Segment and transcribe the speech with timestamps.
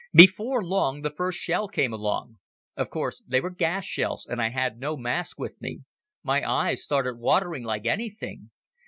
[0.15, 2.39] "Before long the first shell came along.
[2.75, 5.81] Of course they were gas shells and I had no mask with me.
[6.23, 8.49] My eyes started watering like anything.